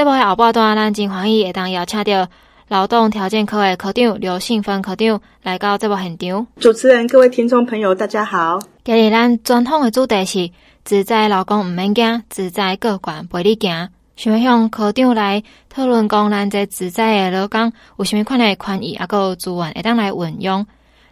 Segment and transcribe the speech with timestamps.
[0.00, 2.26] 这部的后半段，咱真欢喜会当邀请到
[2.68, 6.46] 劳动条件科的科长刘信芬科长来到这部现场。
[6.58, 8.58] 主持人、各位听众朋友，大家好。
[8.82, 10.50] 今日咱专访的主题是
[10.84, 13.90] 自在老公毋免惊，自在个管陪你行。
[14.16, 20.66] 想要向科长来讨论讲，咱这自在的劳工有啥物款的权益，啊，个资源会当来运用。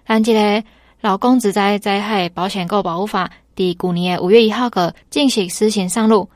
[0.06, 0.64] 咱这个
[1.02, 6.30] 劳工自在灾害保险个保护法，伫旧年的五月一号个正式施行上路。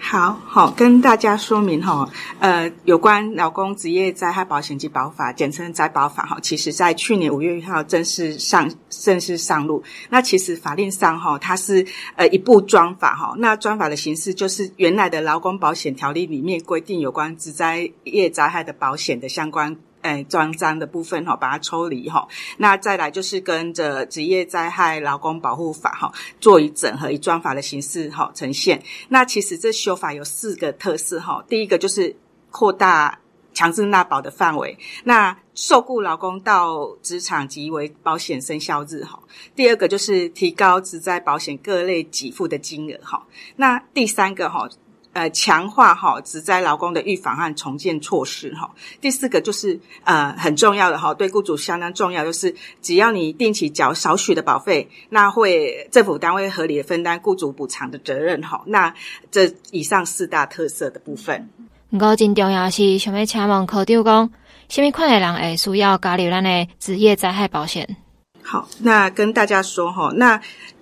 [0.00, 2.08] 好好跟大家说明哈，
[2.38, 9.82] 呃，有关劳工职业灾害保险及保法，简称灾保法哈，其实在去年五月一号正式上正式上路。
[10.08, 11.86] 那其实法令上哈，它是
[12.16, 19.76] 呃一部专法哈，那专法的形式就是原来的劳工保险条例里面规定有关职灾业灾害的保险的相关。
[20.08, 22.26] 哎，专章的部分哈，把它抽离哈。
[22.56, 28.82] 那再来就是跟着职业灾害劳工保护法哈，做一整合，以专法的形式哈呈现。
[29.10, 31.44] 那其实这修法有四个特色哈。
[31.46, 32.16] 第一个就是
[32.50, 33.18] 扩大
[33.52, 39.20] 强制纳保的范围，那受雇劳工到职场即为保险生效日哈。
[39.54, 43.26] 第二个就是提高职灾保险各类给付的金额哈。
[43.56, 44.66] 那第三个哈。
[45.14, 48.70] 呃，强化哈职灾劳工的预防和重建措施哈。
[49.00, 58.62] 第四个就是呃很重要的哈，对雇主相当重要，就是只要你定期缴少许的保费，那会政府单位合理的分担雇主补偿的责任哈。
[58.66, 58.94] 那
[59.30, 61.48] 这以上四大特色的部分。
[61.90, 64.30] 不过真重要是，想要请问科长讲，
[64.68, 67.96] 什么款的人会需要加入咱的职业灾害保险？
[68.42, 70.40] 好，那跟大家说哈，那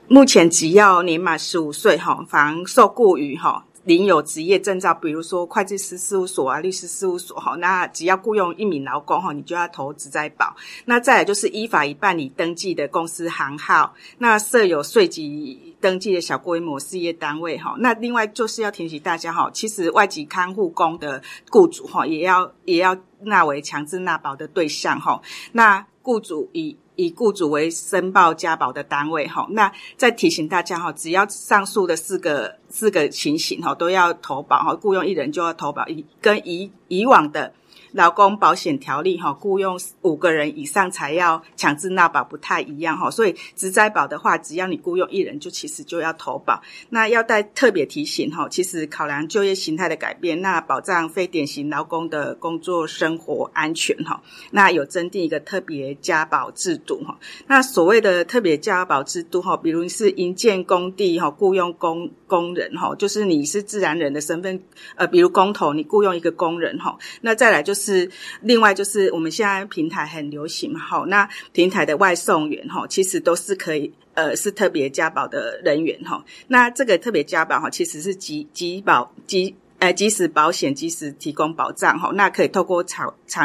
[0.08, 3.64] 目前只要年满十五岁哈，防受雇于哈。
[3.86, 10.54] 领有职业证照，比如说会计师事务所啊、律师事务所哈，那只要雇佣一名劳工哈，你就要投职灾保。
[10.86, 17.76] 那再来就是依法已办理登记的公司行号，那设有税籍登记的小规模事业单位哈。
[17.78, 25.22] 那另外就是要提醒大家哈，其实外籍看护工的雇主哈，也要也要纳为强制纳保的对象哈。
[25.52, 37.52] 那雇主以以雇主为申报家保的单位，哈，那再提醒大家哈，只要上述的四个四个情形哈，都要投保哈，雇佣一人就要投保，以跟以以往的。
[37.96, 43.10] 劳工保险条例哈，雇佣五个人以上才要强制纳保，不太一样哈。
[43.10, 46.60] 所以职灾保的话，只要你雇佣一人，就其实就要投保。
[46.90, 54.20] 那要带特别提醒哈，其实考量就业形态的改变，那保障非典型劳工的工作生活安全哈。
[54.50, 57.18] 那有增订一个特别加保制度哈。
[57.46, 64.62] 那所谓的特别加保制度哈，比如是营建工地哈，雇佣工工人哈，就是你是自然人的身份，
[64.96, 66.98] 呃，比如工头，你雇佣一个工人哈。
[67.22, 67.85] 那再来就是。
[67.86, 68.10] 是，
[68.40, 76.24] 另外就是我们现在平台很流行嘛，好，那平台的外送员哈，其实都是可以，呃，是特别加保的人员哈。
[76.48, 82.10] 那这个特别加保哈，其实是即即保即呃即时保险，即时提供保障哈。
[82.12, 83.42] 那可以透过超超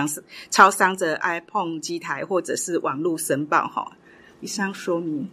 [0.50, 3.92] 超商的 iPhone 机台或者是网络申报哈。
[4.40, 5.30] 以上说明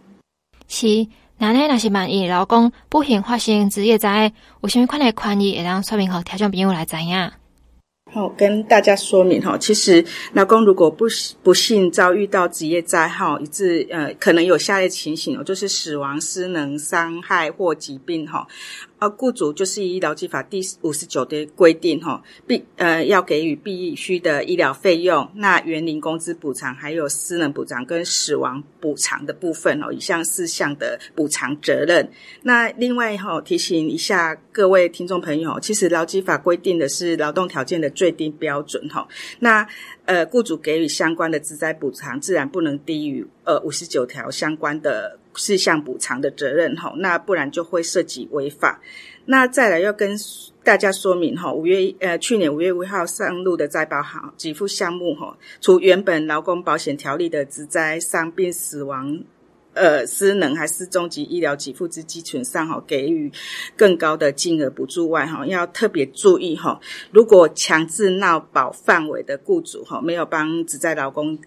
[0.67, 1.07] 是，
[1.39, 4.31] 那呢，那是满意老公不幸发生职业灾，
[4.61, 7.31] 有什么款的权益，会让说明和听众朋友来知影。
[8.11, 10.03] 好，跟大家说明哈，其实
[10.33, 11.05] 老公如果不
[11.43, 18.47] 不幸遭遇到职业灾害，以致呃可能有下列情形哦，就是死亡、失能、伤害或疾病哈。
[18.99, 32.11] 呃，雇主就是以劳基法第五十九的规定，哈，必呃要给予必须的医疗费用，那园林工资补偿，还有私人补偿跟死亡补偿的部分哦，以上四项的补偿责任。
[32.41, 39.07] 那另外哈，提醒一下各位听众朋友，其实劳基法规定的是劳动条件的最低标准哈，
[39.39, 39.65] 那
[40.03, 45.17] 呃雇主给予相关的职灾补偿，自然不能低于呃五十九条相关的。
[45.35, 48.81] 事项补偿的责任哈，那不然就会涉及违法。
[49.25, 50.17] 那再来要跟
[50.63, 59.23] 大家说明哈，五月呃去年五月五号上路的灾保好给付项目哈，除原本劳工保险条例的职灾伤病死亡
[59.75, 63.31] 呃失能还是终极医疗给付之基础上哈，给予
[63.77, 66.79] 更高的金额补助外哈，要特别注意哈，
[67.11, 71.37] 如果强制纳保范围的雇主哈，没有帮职灾劳工。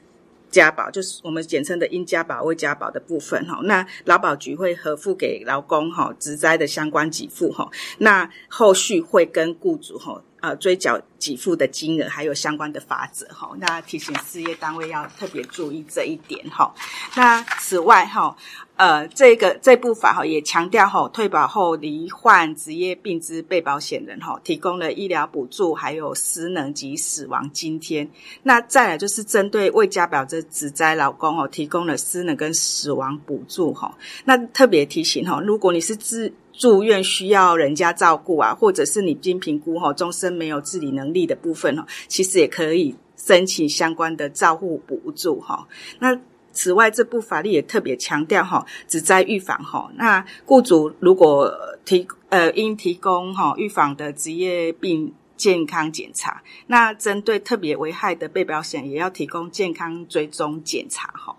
[0.53, 7.69] 加保就是我们简称的应加保未加保的部分哈，那劳保局会核付给劳工哈职灾的相关给付哈，
[7.99, 16.75] 那后续会跟雇主哈呃追缴给付的金额还有相关的法则哈，那提醒事业单位要特别注意这一点哈。
[17.17, 18.37] 那此外哈。
[18.75, 28.09] 呃，这个这部法哈也强调哈，退保后罹患职业病之被保险人哈，提供了医疗补助，还有失能及死亡津贴。
[28.43, 33.95] 那再来就是针对未加保的职灾劳工哦，提供了失能跟死亡补助哈。
[34.25, 45.67] 那特别提醒哈，如果你是自住院需要人家照顾啊，或者是你经评估哈，终身没有自理能力的部分哦，其实也可以申请相关的照护补助哈。
[45.99, 46.19] 那
[46.53, 49.91] 此外，这部法律也特别强调哈，只在预防哈。
[49.97, 51.51] 那雇主如果
[51.85, 61.35] 提呃应提供哈预防的职业病健康检查，那针对特别危害的被保险，也要提供健康追踪检查哈。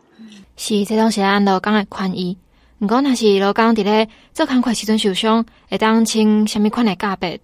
[0.57, 2.35] 是这种是按劳工的权益。
[2.83, 7.39] 毋过，若是老公伫咧做工课时阵受伤，会当请什么款的假别？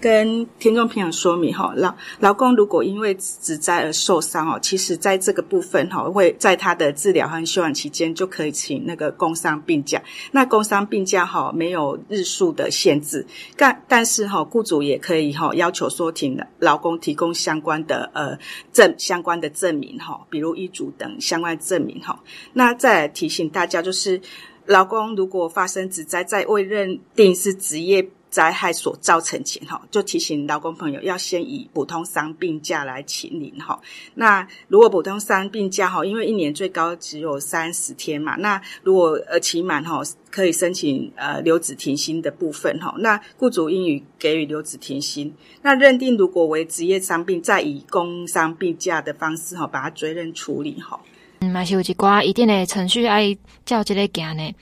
[0.00, 10.02] 跟听众朋友说明哈，老老公如果因为职灾而受伤哦，其实在这个部分哈，会在他的治疗和休养期间就可以请那个工伤病假。
[10.32, 13.26] 那工伤病假哈没有日数的限制，
[13.58, 18.38] 但但是哈，雇主也可以哈要求说，请劳工提供相关的呃
[18.72, 22.18] 证相关的证明哈，比如医嘱等相关证明哈。
[22.54, 24.18] 那再来提醒大家就是。
[24.66, 33.80] 劳工如果发生职灾，在未认定是职业灾害所造成前，哈，就提醒劳工朋友要先以普通伤病假来请领，哈。
[34.14, 42.94] 那如果普通伤病假，哈，因为一年最高只有三十天嘛，那如果呃期满，哈，可以申请呃留职停薪的部分，哈。
[42.98, 45.34] 那雇主应予给予留职停薪。
[45.62, 51.00] 那认定如果为职业伤病，再以工伤病假的方式，哈，把它追认处理，哈。
[51.40, 54.54] 嗯，嘛是有一寡一定的程序爱照这个行呢。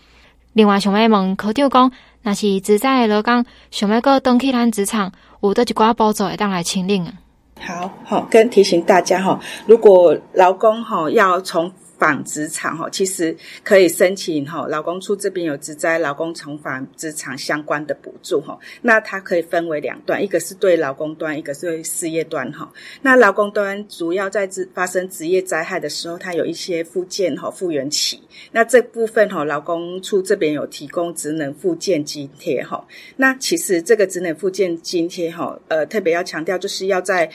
[0.52, 1.92] 另外，想要问考长讲，
[2.22, 7.12] 若是职灾的劳工想要搁登去咱职场，有倒一寡步骤会当来清领啊。
[7.60, 18.58] 好好，跟提醒大家哈，如果老工哈要从返职场哈，其实可以申请哈，劳工处这边有职灾劳工重返职场相关的补助哈。
[18.82, 22.72] 那它可以分为两段，一个是对劳工端，一个是对事业端哈。
[23.02, 28.20] 那劳工端主要在职发生职业灾害的时候，它有一些复健哈复原期。
[28.52, 32.86] 那这部分哈，劳工处这边有提供职能复健津贴哈。
[33.16, 37.28] 那其实这个职能复健津贴哈，呃，特别要强调就是要在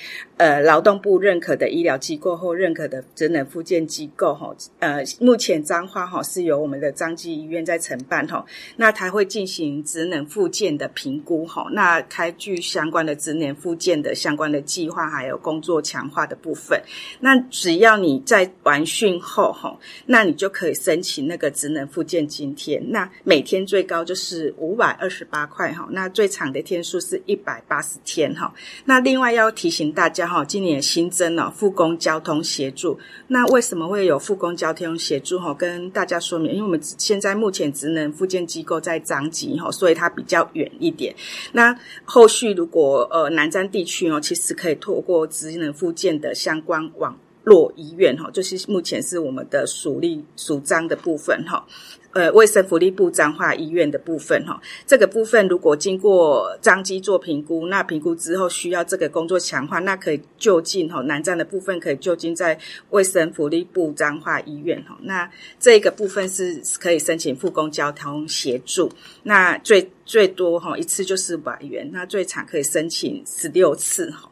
[0.44, 4.54] 呃劳动部认可的医疗机构或认可的职能复健机构哈。
[4.80, 8.46] 呃，目前彰化哈是由我们的彰基医院在承办哈，
[8.76, 16.78] 那他会进行职能复健的评估哈，那开具相关的职能复健的相关的计划，还有工作强化的部分。
[17.22, 19.74] 那只要你在完训后哈，
[20.08, 28.54] 那你就可以申请那个职能复健津贴，那每天最高就是五百二十八块哈，那最长的天数是一百八十天哈。
[28.84, 32.98] 那另外要提醒大家哈，今年新增了复工交通协助，
[33.28, 34.54] 那为什么会有复工？
[34.56, 41.14] 交通协助哈，跟大家说明，因为我们现在目前职能复健机构在彰基哈，所以它比较远一点。
[41.52, 51.66] 那后续如果呃南瞻地区哦，其实可以透过职能复健的相关网络医院哈，就是目前是我们的属立属张的部分哈。
[52.14, 62.58] 呃，卫生福利部彰化医院的部分哈，这个部分如果经过彰基做评估，那评估之后需要这个工作强化，那可以就近哈，南站的部分可以就近在
[62.92, 65.28] 卫生福利部彰化医院哈，那
[65.60, 68.92] 这个部分是可以申请复工交通协助，
[69.24, 74.30] 那最最多哈一次就是百元，那最长可以申请十六次哈。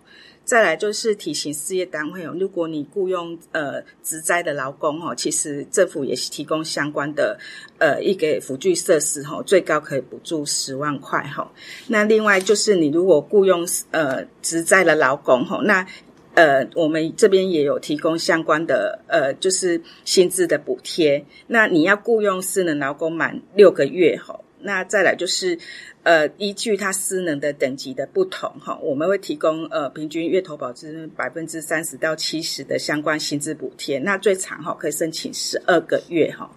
[0.51, 7.39] 再来就是提醒事业单位哦，如果你雇佣呃职灾的劳工哦，其实政府也是提供相关的
[7.77, 11.49] 呃一个辅具设施哈，最高可以补助十万块哈。
[11.87, 15.87] 那另外就是你如果雇佣呃职灾的劳工哈，那
[16.33, 21.25] 呃我们这边也有提供相关的呃就是薪资的补贴。
[21.47, 25.57] 那你要雇佣失能劳工满六个月哈，那再来就是。
[26.03, 33.99] 呃，依据他失能的等级的不同，哈，我们会提供呃平均月投保之百分之三十到七十的相关薪资补贴。
[33.99, 36.49] 那最长哈可以申请十二个月哈。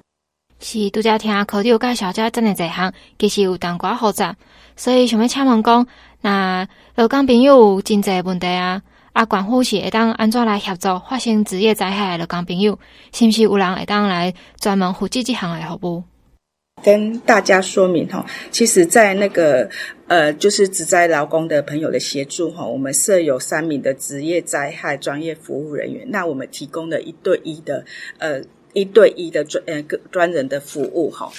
[0.60, 4.34] 是拄则听科长介绍这真的这项，其实有淡薄复杂，
[4.76, 5.86] 所以想要请问讲，
[6.22, 8.80] 那劳工朋友有经济问题啊，
[9.12, 12.78] 啊，官府是会当安怎来协助发生职业灾害的劳工朋友，
[13.12, 16.04] 是不是有人会当来专门负责这项的服务？
[16.82, 19.68] 跟大家说明哈，其实，在那个
[20.06, 27.84] 呃，就是职灾劳工的朋友的协助哈，我们设有三名的职业灾害专业服务人员，那我们提供了一对一的
[28.18, 28.42] 呃
[28.74, 31.32] 一对一的专呃专人的服务哈，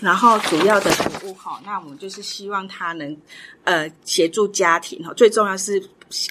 [0.00, 3.16] 然后主要的服务哈，那我们就是希望他能
[3.64, 5.82] 呃协助家庭哈，最重要是。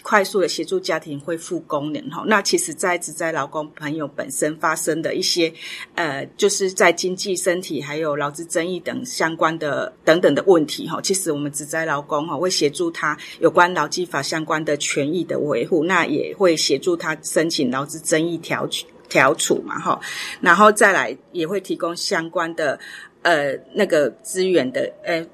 [0.01, 5.53] 快速的协助家庭恢复功能哈，那其实，在职在劳工朋友本身发生的一些，
[5.95, 18.67] 呃，就是在经济、身体还有劳资争议等相关的等等的问题哈，其实我们职在劳工哈会协助他有关劳基法相关的权益的维护，那也会协助他申请劳资争议调
[19.09, 19.99] 调处嘛哈，
[20.39, 22.79] 然后再来也会提供相关的
[23.23, 25.25] 呃那个资源的呃。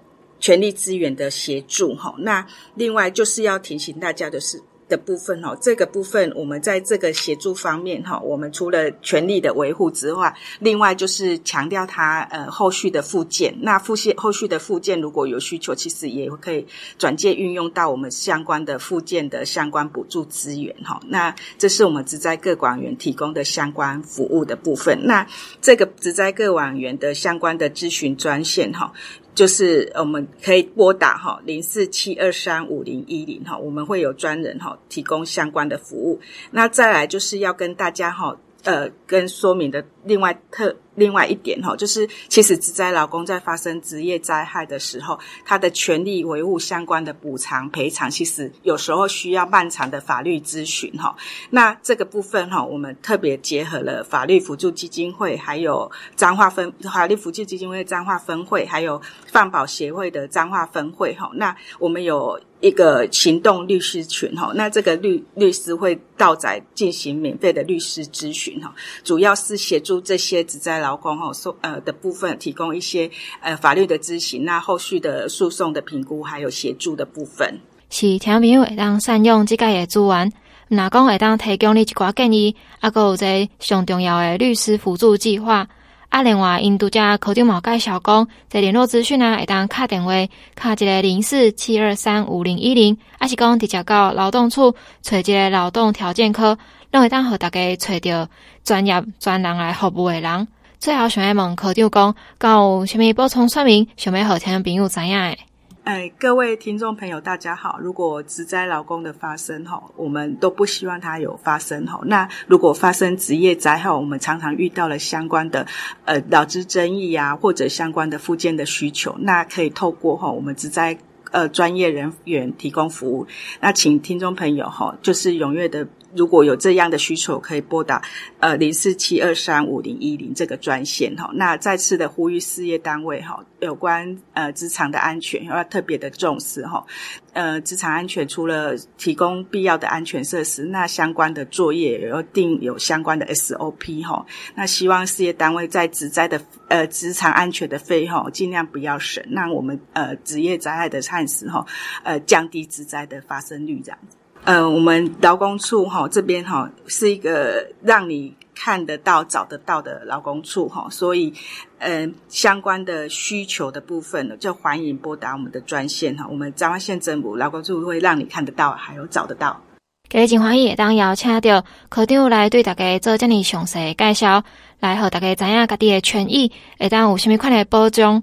[0.42, 2.14] 权力资源的协助哈。
[2.18, 2.46] 那
[2.76, 4.62] 另外就是要提醒大家的是。
[4.92, 13.56] 的部分哈，这个部分我们在这个协助方面哈，我们除了权利的维护之外，另外就是强调它呃后续的附件。
[13.62, 16.68] 那附件后续的附件如果有需求，其实也可以
[16.98, 21.00] 转介运用到我们相关的附件的相关补助资源哈。
[21.08, 25.06] 那这是我们职灾各管员提供的相关服务的部分。
[25.06, 25.26] 那
[25.62, 28.92] 这个职灾各管员的相关的咨询专线哈。
[29.34, 36.20] 就是我们可以拨打哈零四七二三五零一零哈，我们会有专人哈提供相关的服务。
[36.52, 40.76] 那再来就是要跟大家哈呃跟说明的另外特。
[41.02, 51.16] 另外一点哈，就是其实职灾劳工在发生职业灾害的时候，他的权利维护相关的补偿赔偿，其实有时候需要漫长的法律咨询哈。
[51.50, 61.32] 那这个部分哈，我们特别结合了法律辅助基金会，还有彰化分法律辅助基金会彰化分会，还有犯保协会的彰化分会哈。
[61.34, 68.72] 那我们有一个行动律师群哈，那这个律律师会到宅进行免费的律师咨询哈，
[69.04, 70.91] 主要是协助这些职灾。
[70.92, 77.62] 劳工哈诉呃的部分，提供一些呃法律的咨询，那后续的诉讼的评估，还有协助的部分。
[77.90, 80.34] 是听朋友会当善用这个的资源，
[80.68, 85.66] 哪讲会当提供你一寡建议，啊，搁有一个上重要的律师辅助计划。
[86.10, 90.12] 啊，另外印度家科长嘛介绍讲，在联络资讯啊，会当敲电话，
[90.58, 96.58] 敲一个零四七二三五零一零，啊是讲直接到劳动处找一个劳动条件科，
[96.92, 98.28] 拢会当和大家找到
[98.66, 100.48] 专业专人来服务的人。
[100.82, 103.88] 最后想要问科长讲，有什么补充说明？
[103.98, 105.38] 想要好听的朋友知影诶？
[105.84, 107.78] 哎，各位听众朋友，大家好。
[107.80, 112.00] 如果职灾劳工的发生哈，我们都不希望它有发生哈。
[112.06, 115.68] 那如果发生职业灾害，我们常常遇到了相关的
[116.06, 120.98] 呃劳资争议啊，或者相关的附件的需求，那可以透过哈我们职灾
[121.30, 123.28] 呃专业人员提供服务。
[123.60, 125.88] 那请听众朋友哈，就是踊跃的。
[126.16, 128.02] 如果有这样的需求，可以拨打
[128.40, 131.30] 呃零四七二三五零一零这个专线哈。
[131.34, 136.86] 那再次的呼吁事业单位哈，有关呃职场的安全要特别的重视哈。
[137.34, 144.26] 呃，职场安全除了提供必要的安全设施，那相关的作业也要定有相关的 SOP 哈。
[144.56, 151.66] 那希望事业单位在职灾的呃职场安全的费用尽量不要省，让我们呃职业灾害的憾事哈
[152.04, 154.18] 呃降低职灾的发生率这样子。
[154.44, 161.32] 呃，我们劳工处哈这边哈是一个让你看得到、找得到的劳工处哈，所以
[161.78, 166.26] 呃相关的需求的部分呢，就欢迎拨打我们的专线哈。
[166.28, 169.62] 我们彰化县政府劳工处会让你看得到，还有找得到。
[170.10, 174.44] 今日真欢喜，当邀请到科长来对大家做这么详细的介绍，
[174.80, 178.22] 来和大家知影家己的权益，会当有什么款的保障。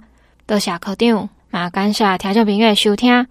[0.49, 3.29] 多谢科长，嘛感谢听众朋友的收听。